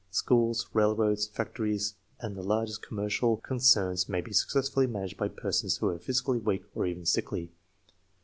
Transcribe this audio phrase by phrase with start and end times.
[0.09, 5.69] Schools, railroads, factories, and the largest commercial concerns may be successfully managed by person*?
[5.79, 7.51] who are physically weak or even sickly.